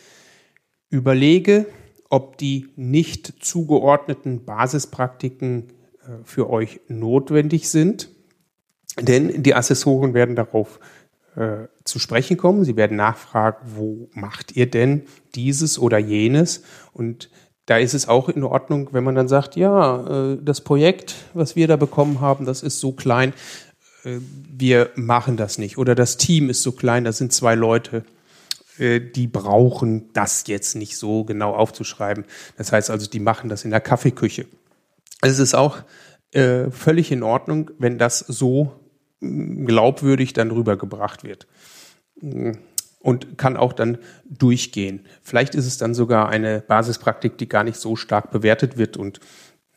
überlege, 0.91 1.67
ob 2.09 2.39
die 2.39 2.69
nicht 2.77 3.35
zugeordneten 3.45 4.45
Basispraktiken 4.45 5.69
äh, 6.03 6.25
für 6.25 6.51
euch 6.51 6.81
notwendig 6.89 7.69
sind. 7.69 8.11
Denn 9.01 9.43
die 9.43 9.55
Assessoren 9.55 10.15
werden 10.15 10.35
darauf 10.35 10.81
äh, 11.37 11.69
zu 11.85 11.99
sprechen 11.99 12.37
kommen. 12.37 12.65
Sie 12.65 12.77
werden 12.77 12.97
nachfragen, 12.97 13.59
wo 13.77 14.09
macht 14.13 14.57
ihr 14.57 14.69
denn 14.69 15.03
dieses 15.35 15.79
oder 15.79 15.99
jenes? 15.99 16.63
Und 16.93 17.31
da 17.67 17.77
ist 17.77 17.95
es 17.95 18.09
auch 18.09 18.29
in 18.29 18.43
Ordnung, 18.43 18.89
wenn 18.93 19.05
man 19.05 19.15
dann 19.15 19.29
sagt, 19.29 19.55
ja, 19.55 20.33
äh, 20.33 20.39
das 20.43 20.63
Projekt, 20.63 21.15
was 21.35 21.55
wir 21.55 21.69
da 21.69 21.77
bekommen 21.77 22.21
haben, 22.21 22.47
das 22.47 22.63
ist 22.63 22.81
so 22.81 22.93
klein, 22.93 23.33
wir 24.05 24.91
machen 24.95 25.37
das 25.37 25.59
nicht. 25.59 25.77
Oder 25.77 25.95
das 25.95 26.17
Team 26.17 26.49
ist 26.49 26.63
so 26.63 26.73
klein, 26.73 27.05
da 27.05 27.13
sind 27.13 27.33
zwei 27.33 27.55
Leute, 27.57 28.05
die 28.79 29.27
brauchen 29.27 30.13
das 30.13 30.45
jetzt 30.47 30.77
nicht 30.77 30.97
so 30.97 31.25
genau 31.25 31.55
aufzuschreiben. 31.55 32.25
Das 32.57 32.73
heißt 32.73 32.91
also, 32.91 33.09
die 33.09 33.21
machen 33.21 33.49
das 33.49 33.65
in 33.65 33.71
der 33.71 33.81
Kaffeeküche. 33.81 34.47
Es 35.21 35.39
ist 35.39 35.55
auch 35.55 35.79
völlig 36.33 37.11
in 37.11 37.23
Ordnung, 37.23 37.71
wenn 37.79 37.99
das 37.99 38.19
so 38.19 38.73
mm, 39.21 39.65
glaubwürdig 39.65 40.35
dann 40.35 40.51
rübergebracht 40.51 41.25
wird 41.25 41.47
und 43.01 43.39
kann 43.39 43.57
auch 43.57 43.73
dann 43.73 43.99
durchgehen. 44.29 45.07
Vielleicht 45.23 45.55
ist 45.55 45.67
es 45.67 45.79
dann 45.79 45.95
sogar 45.95 46.29
eine 46.29 46.61
Basispraktik, 46.61 47.39
die 47.39 47.49
gar 47.49 47.65
nicht 47.65 47.79
so 47.79 47.97
stark 47.97 48.31
bewertet 48.31 48.77
wird 48.77 48.97
und 48.97 49.21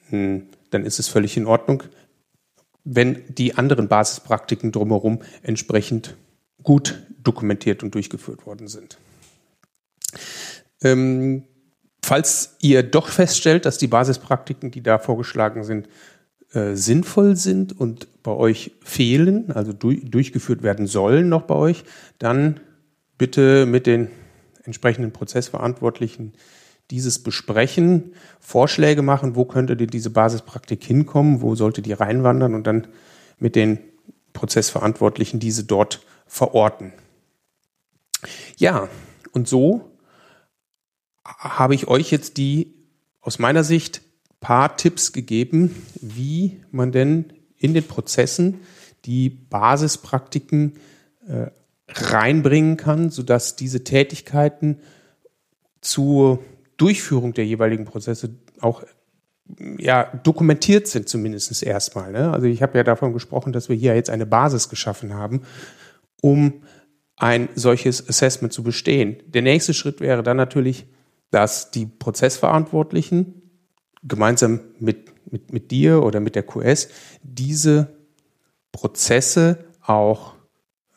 hm, 0.10 0.48
dann 0.70 0.86
ist 0.86 1.00
es 1.00 1.08
völlig 1.08 1.38
in 1.38 1.46
Ordnung, 1.46 1.84
wenn 2.84 3.24
die 3.29 3.55
anderen 3.55 3.88
Basispraktiken 3.88 4.72
drumherum 4.72 5.22
entsprechend 5.43 6.15
gut 6.63 7.01
dokumentiert 7.24 7.84
und 7.84 7.94
durchgeführt 7.96 8.46
worden 8.46 8.68
sind. 8.68 8.98
Ähm, 10.84 11.44
falls 12.03 12.58
ihr 12.62 12.84
doch 12.84 13.08
feststellt, 13.08 13.65
dass 13.65 13.77
die 13.77 13.88
Basispraktiken, 13.88 14.72
die 14.72 14.82
da 14.82 14.98
vorgeschlagen 14.98 15.63
sind, 15.63 15.88
äh, 16.53 16.75
sinnvoll 16.75 17.36
sind 17.36 17.80
und 17.80 18.08
bei 18.24 18.32
euch 18.32 18.72
fehlen, 18.84 19.51
also 19.51 19.74
du 19.74 19.94
durchgeführt 19.94 20.63
werden 20.63 20.88
sollen 20.88 21.30
noch 21.30 21.44
bei 21.44 21.56
euch, 21.56 21.84
dann 22.20 22.60
bitte 23.18 23.65
mit 23.65 23.88
den 23.88 24.10
entsprechenden 24.63 25.12
Prozessverantwortlichen 25.12 26.34
dieses 26.89 27.20
besprechen, 27.20 28.13
Vorschläge 28.39 29.01
machen, 29.01 29.36
wo 29.36 29.46
könnte 29.46 29.77
denn 29.77 29.88
diese 29.88 30.10
Basispraktik 30.10 30.84
hinkommen, 30.84 31.41
wo 31.41 31.56
sollte 31.56 31.82
die 31.82 31.94
reinwandern 31.94 32.53
und 32.53 32.68
dann 32.68 32.88
mit 33.39 33.56
den 33.56 33.80
Prozessverantwortlichen 34.41 35.39
diese 35.39 35.65
dort 35.65 36.01
verorten. 36.25 36.93
Ja, 38.57 38.89
und 39.33 39.48
so 39.48 39.91
habe 41.24 41.75
ich 41.75 41.88
euch 41.88 42.10
jetzt 42.10 42.38
die 42.38 42.74
aus 43.21 43.38
meiner 43.38 43.63
Sicht 43.63 44.01
paar 44.39 44.77
Tipps 44.77 45.13
gegeben, 45.13 45.86
wie 46.01 46.60
man 46.71 46.91
denn 46.91 47.33
in 47.55 47.75
den 47.75 47.88
Prozessen 47.88 48.62
die 49.05 49.29
Basispraktiken 49.29 50.79
äh, 51.27 51.51
reinbringen 51.88 52.77
kann, 52.77 53.12
sodass 53.12 53.55
diese 53.55 53.83
Tätigkeiten 53.83 54.79
zur 55.81 56.39
Durchführung 56.77 57.33
der 57.33 57.45
jeweiligen 57.45 57.86
Prozesse 57.86 58.33
auch 58.60 58.83
ja, 59.77 60.05
dokumentiert 60.24 60.88
sind 60.88 61.10
zumindest 61.10 61.63
erstmal. 61.63 62.12
Ne? 62.12 62.31
Also 62.31 62.48
ich 62.48 62.62
habe 62.62 62.77
ja 62.77 62.84
davon 62.84 63.13
gesprochen, 63.13 63.53
dass 63.53 63.70
wir 63.70 63.75
hier 63.75 63.96
jetzt 63.96 64.10
eine 64.10 64.25
Basis 64.25 64.70
geschaffen 64.70 65.13
haben, 65.13 65.41
um 66.22 66.63
ein 67.15 67.50
solches 67.55 68.08
Assessment 68.08 68.53
zu 68.53 68.63
bestehen. 68.63 69.17
Der 69.27 69.41
nächste 69.41 69.74
Schritt 69.74 70.01
wäre 70.01 70.24
dann 70.24 70.38
natürlich, 70.38 70.86
dass 71.29 71.72
die 71.72 71.86
Prozessverantwortlichen 71.86 73.41
gemeinsam 74.03 74.60
mit 74.79 75.12
mit, 75.31 75.51
mit 75.51 75.72
dir 75.72 76.03
oder 76.03 76.20
mit 76.20 76.36
der 76.36 76.43
QS, 76.43 76.89
diese 77.24 77.96
Prozesse 78.72 79.65
auch 79.81 80.36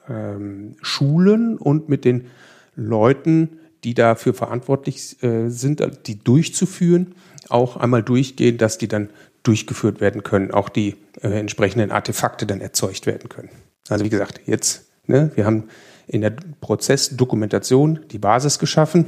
ähm, 0.08 0.76
schulen 0.82 1.56
und 1.56 1.88
mit 1.88 2.04
den 2.04 2.26
Leuten, 2.74 3.60
die 3.84 3.94
dafür 3.94 4.34
verantwortlich 4.34 5.22
äh, 5.22 5.48
sind, 5.48 5.82
die 6.06 6.18
durchzuführen, 6.18 7.14
auch 7.50 7.76
einmal 7.76 8.02
durchgehen, 8.02 8.58
dass 8.58 8.78
die 8.78 8.88
dann 8.88 9.10
durchgeführt 9.42 10.00
werden 10.00 10.22
können, 10.22 10.50
auch 10.50 10.68
die 10.68 10.96
äh, 11.20 11.28
entsprechenden 11.28 11.90
Artefakte 11.90 12.46
dann 12.46 12.60
erzeugt 12.60 13.06
werden 13.06 13.28
können. 13.28 13.50
Also 13.88 14.04
wie 14.04 14.10
gesagt, 14.10 14.40
jetzt, 14.46 14.88
ne, 15.06 15.30
wir 15.34 15.44
haben 15.44 15.68
in 16.06 16.22
der 16.22 16.34
Prozessdokumentation 16.60 18.00
die 18.10 18.18
Basis 18.18 18.58
geschaffen, 18.58 19.06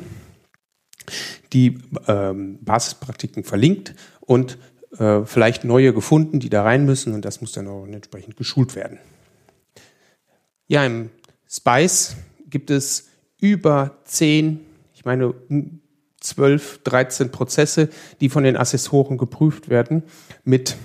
die 1.52 1.78
ähm, 2.06 2.58
Basispraktiken 2.62 3.44
verlinkt 3.44 3.94
und 4.20 4.58
äh, 4.98 5.24
vielleicht 5.24 5.64
neue 5.64 5.92
gefunden, 5.92 6.40
die 6.40 6.50
da 6.50 6.62
rein 6.62 6.84
müssen 6.84 7.14
und 7.14 7.24
das 7.24 7.40
muss 7.40 7.52
dann 7.52 7.68
auch 7.68 7.86
entsprechend 7.86 8.36
geschult 8.36 8.74
werden. 8.76 8.98
Ja, 10.68 10.84
im 10.84 11.10
Spice 11.48 12.16
gibt 12.48 12.70
es 12.70 13.08
über 13.40 13.98
zehn, 14.04 14.60
ich 14.94 15.04
meine 15.04 15.34
12, 16.26 16.80
13 16.84 17.30
Prozesse, 17.30 17.88
die 18.20 18.28
von 18.28 18.44
den 18.44 18.56
Assessoren 18.56 19.18
geprüft 19.18 19.68
werden, 19.68 20.02
mit 20.44 20.76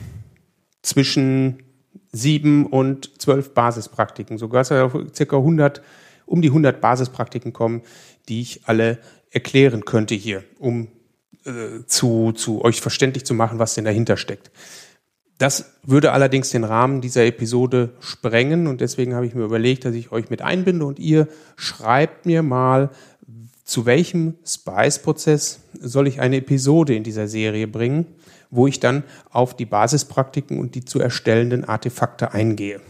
zwischen 0.82 1.64
sieben 2.12 2.66
und 2.66 3.22
zwölf 3.22 3.54
Basispraktiken. 3.54 4.38
Sogar 4.38 4.64
circa 4.64 5.38
100, 5.38 5.82
um 6.26 6.42
die 6.42 6.50
100 6.50 6.82
Basispraktiken 6.82 7.54
kommen, 7.54 7.82
die 8.28 8.42
ich 8.42 8.62
alle 8.66 9.00
erklären 9.32 9.86
könnte 9.86 10.16
hier, 10.16 10.44
um 10.60 10.90
äh, 11.46 11.86
zu, 11.86 12.34
zu 12.34 12.64
euch 12.64 12.82
verständlich 12.82 13.26
zu 13.26 13.34
machen, 13.34 13.60
was 13.60 13.76
denn 13.76 13.86
dahinter 13.86 14.18
steckt. 14.18 14.52
Das 15.38 15.74
würde 15.84 16.12
allerdings 16.12 16.52
den 16.52 16.64
Rahmen 16.64 17.02
dieser 17.02 17.26
Episode 17.26 17.94
sprengen 18.00 18.68
und 18.68 18.80
deswegen 18.80 19.16
habe 19.16 19.26
ich 19.26 19.34
mir 19.34 19.44
überlegt, 19.44 19.86
dass 19.86 19.96
ich 19.96 20.12
euch 20.12 20.30
mit 20.30 20.44
einbinde 20.44 20.86
und 20.86 21.00
ihr 21.00 21.28
schreibt 21.56 22.28
mir 22.28 22.44
mal, 22.44 22.92
zu 23.72 23.86
welchem 23.86 24.36
Spice-Prozess 24.46 25.62
soll 25.80 26.10
ich 26.10 26.20
eine 26.20 26.36
Episode 26.36 26.94
in 26.94 27.06
dieser 27.06 27.30
Serie 27.30 27.70
bringen, 27.70 28.06
wo 28.50 28.68
ich 28.68 28.82
dann 28.82 29.06
auf 29.30 29.56
die 29.56 29.66
Basispraktiken 29.66 30.60
und 30.60 30.76
die 30.76 30.84
zu 30.84 31.00
erstellenden 31.00 31.64
Artefakte 31.64 32.34
eingehe. 32.34 32.82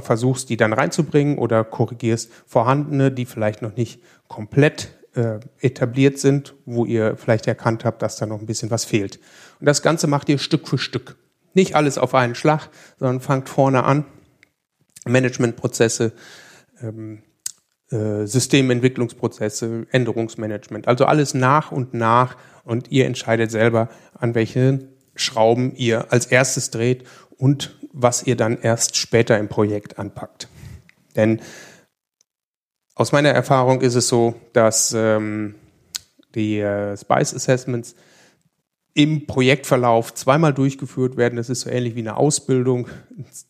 Versuchst 0.00 0.48
die 0.48 0.56
dann 0.56 0.72
reinzubringen 0.72 1.36
oder 1.36 1.64
korrigierst 1.64 2.32
vorhandene, 2.46 3.12
die 3.12 3.26
vielleicht 3.26 3.60
noch 3.60 3.76
nicht 3.76 4.00
komplett 4.28 4.94
äh, 5.14 5.38
etabliert 5.60 6.18
sind, 6.18 6.54
wo 6.64 6.86
ihr 6.86 7.16
vielleicht 7.16 7.46
erkannt 7.46 7.84
habt, 7.84 8.00
dass 8.00 8.16
da 8.16 8.24
noch 8.24 8.40
ein 8.40 8.46
bisschen 8.46 8.70
was 8.70 8.86
fehlt. 8.86 9.20
Und 9.60 9.66
das 9.66 9.82
Ganze 9.82 10.06
macht 10.06 10.30
ihr 10.30 10.38
Stück 10.38 10.66
für 10.66 10.78
Stück. 10.78 11.16
Nicht 11.52 11.76
alles 11.76 11.98
auf 11.98 12.14
einen 12.14 12.34
Schlag, 12.34 12.70
sondern 12.98 13.20
fangt 13.20 13.50
vorne 13.50 13.84
an. 13.84 14.06
Managementprozesse, 15.04 16.12
ähm, 16.80 17.22
äh, 17.90 18.26
Systementwicklungsprozesse, 18.26 19.86
Änderungsmanagement. 19.90 20.88
Also 20.88 21.04
alles 21.04 21.34
nach 21.34 21.72
und 21.72 21.94
nach 21.94 22.36
und 22.64 22.90
ihr 22.90 23.06
entscheidet 23.06 23.50
selber, 23.50 23.88
an 24.14 24.34
welchen 24.34 24.88
Schrauben 25.14 25.74
ihr 25.76 26.12
als 26.12 26.26
erstes 26.26 26.70
dreht 26.70 27.04
und 27.36 27.78
was 27.92 28.26
ihr 28.26 28.36
dann 28.36 28.58
erst 28.60 28.96
später 28.96 29.38
im 29.38 29.48
Projekt 29.48 29.98
anpackt. 29.98 30.48
Denn 31.14 31.40
aus 32.94 33.12
meiner 33.12 33.30
Erfahrung 33.30 33.80
ist 33.80 33.94
es 33.94 34.08
so, 34.08 34.34
dass 34.52 34.92
ähm, 34.96 35.56
die 36.34 36.60
äh, 36.60 36.96
Spice 36.96 37.34
Assessments 37.34 37.94
im 38.94 39.26
Projektverlauf 39.26 40.14
zweimal 40.14 40.54
durchgeführt 40.54 41.16
werden. 41.16 41.36
Das 41.36 41.50
ist 41.50 41.62
so 41.62 41.70
ähnlich 41.70 41.96
wie 41.96 42.00
eine 42.00 42.16
Ausbildung. 42.16 42.86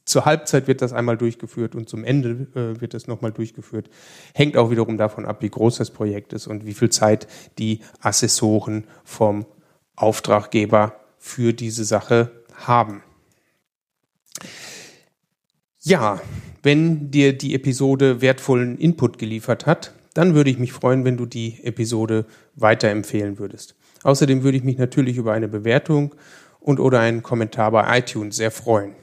Zur 0.06 0.24
Halbzeit 0.24 0.66
wird 0.66 0.80
das 0.80 0.94
einmal 0.94 1.18
durchgeführt 1.18 1.74
und 1.74 1.86
zum 1.86 2.02
Ende 2.02 2.48
äh, 2.54 2.80
wird 2.80 2.94
das 2.94 3.06
nochmal 3.06 3.30
durchgeführt. 3.30 3.90
Hängt 4.32 4.56
auch 4.56 4.70
wiederum 4.70 4.96
davon 4.96 5.26
ab, 5.26 5.42
wie 5.42 5.50
groß 5.50 5.76
das 5.76 5.90
Projekt 5.90 6.32
ist 6.32 6.46
und 6.46 6.64
wie 6.64 6.72
viel 6.72 6.88
Zeit 6.88 7.28
die 7.58 7.80
Assessoren 8.00 8.84
vom 9.04 9.44
Auftraggeber 9.96 10.96
für 11.18 11.52
diese 11.52 11.84
Sache 11.84 12.30
haben. 12.54 13.02
Ja, 15.80 16.22
wenn 16.62 17.10
dir 17.10 17.36
die 17.36 17.54
Episode 17.54 18.22
wertvollen 18.22 18.78
Input 18.78 19.18
geliefert 19.18 19.66
hat, 19.66 19.92
dann 20.14 20.34
würde 20.34 20.48
ich 20.48 20.58
mich 20.58 20.72
freuen, 20.72 21.04
wenn 21.04 21.18
du 21.18 21.26
die 21.26 21.62
Episode 21.62 22.24
weiterempfehlen 22.54 23.38
würdest. 23.38 23.76
Außerdem 24.04 24.44
würde 24.44 24.58
ich 24.58 24.64
mich 24.64 24.78
natürlich 24.78 25.16
über 25.16 25.32
eine 25.32 25.48
Bewertung 25.48 26.14
und 26.60 26.78
oder 26.78 27.00
einen 27.00 27.22
Kommentar 27.22 27.72
bei 27.72 27.98
iTunes 27.98 28.36
sehr 28.36 28.50
freuen. 28.50 28.94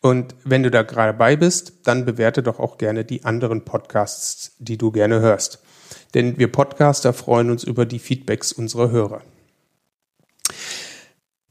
Und 0.00 0.34
wenn 0.44 0.64
du 0.64 0.70
da 0.70 0.82
gerade 0.82 1.16
bei 1.16 1.36
bist, 1.36 1.74
dann 1.84 2.04
bewerte 2.04 2.42
doch 2.42 2.58
auch 2.58 2.76
gerne 2.76 3.04
die 3.04 3.24
anderen 3.24 3.64
Podcasts, 3.64 4.56
die 4.58 4.76
du 4.76 4.90
gerne 4.90 5.20
hörst. 5.20 5.62
Denn 6.14 6.38
wir 6.38 6.50
Podcaster 6.50 7.12
freuen 7.12 7.50
uns 7.50 7.62
über 7.62 7.86
die 7.86 8.00
Feedbacks 8.00 8.52
unserer 8.52 8.90
Hörer. 8.90 9.22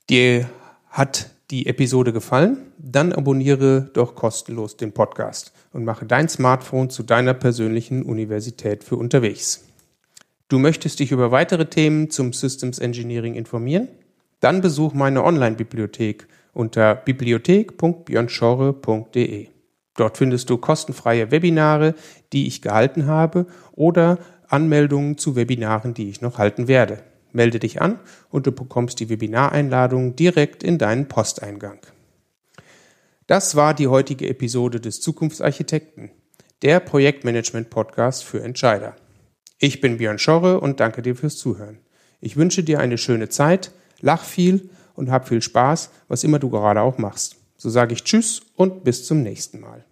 Dir 0.09 0.49
hat 0.89 1.29
die 1.51 1.67
Episode 1.67 2.11
gefallen? 2.11 2.57
Dann 2.77 3.13
abonniere 3.13 3.89
doch 3.93 4.15
kostenlos 4.15 4.75
den 4.75 4.91
Podcast 4.91 5.53
und 5.71 5.85
mache 5.85 6.05
dein 6.05 6.27
Smartphone 6.27 6.89
zu 6.89 7.03
deiner 7.03 7.33
persönlichen 7.33 8.03
Universität 8.03 8.83
für 8.83 8.97
unterwegs. 8.97 9.70
Du 10.51 10.59
möchtest 10.59 10.99
dich 10.99 11.11
über 11.13 11.31
weitere 11.31 11.67
Themen 11.67 12.09
zum 12.09 12.33
Systems 12.33 12.77
Engineering 12.77 13.35
informieren? 13.35 13.87
Dann 14.41 14.59
besuch 14.59 14.93
meine 14.93 15.23
Online-Bibliothek 15.23 16.27
unter 16.51 16.93
bibliothek.björnschorre.de. 16.93 19.47
Dort 19.95 20.17
findest 20.17 20.49
du 20.49 20.57
kostenfreie 20.57 21.31
Webinare, 21.31 21.95
die 22.33 22.47
ich 22.47 22.61
gehalten 22.61 23.05
habe 23.05 23.45
oder 23.71 24.19
Anmeldungen 24.49 25.17
zu 25.17 25.37
Webinaren, 25.37 25.93
die 25.93 26.09
ich 26.09 26.19
noch 26.19 26.37
halten 26.37 26.67
werde. 26.67 27.01
Melde 27.31 27.59
dich 27.59 27.81
an 27.81 28.01
und 28.29 28.45
du 28.45 28.51
bekommst 28.51 28.99
die 28.99 29.07
Webinareinladung 29.07 30.17
direkt 30.17 30.63
in 30.63 30.77
deinen 30.77 31.07
Posteingang. 31.07 31.79
Das 33.25 33.55
war 33.55 33.73
die 33.73 33.87
heutige 33.87 34.27
Episode 34.27 34.81
des 34.81 34.99
Zukunftsarchitekten, 34.99 36.11
der 36.61 36.81
Projektmanagement-Podcast 36.81 38.25
für 38.25 38.43
Entscheider. 38.43 38.97
Ich 39.63 39.79
bin 39.79 39.97
Björn 39.97 40.17
Schorre 40.17 40.59
und 40.59 40.79
danke 40.79 41.03
dir 41.03 41.15
fürs 41.15 41.37
Zuhören. 41.37 41.77
Ich 42.19 42.35
wünsche 42.35 42.63
dir 42.63 42.79
eine 42.79 42.97
schöne 42.97 43.29
Zeit, 43.29 43.71
lach 43.99 44.23
viel 44.23 44.71
und 44.95 45.11
hab 45.11 45.27
viel 45.27 45.43
Spaß, 45.43 45.91
was 46.07 46.23
immer 46.23 46.39
du 46.39 46.49
gerade 46.49 46.81
auch 46.81 46.97
machst. 46.97 47.35
So 47.57 47.69
sage 47.69 47.93
ich 47.93 48.03
Tschüss 48.03 48.41
und 48.55 48.83
bis 48.83 49.05
zum 49.05 49.21
nächsten 49.21 49.59
Mal. 49.59 49.85